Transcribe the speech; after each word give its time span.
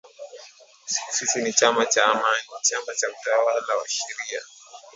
“Sisi 1.13 1.39
ni 1.41 1.53
chama 1.53 1.85
cha 1.85 2.03
Amani, 2.05 2.43
chama 2.61 2.93
cha 2.97 3.07
utawala 3.09 3.75
wa 3.81 3.87
sheria." 3.87 4.41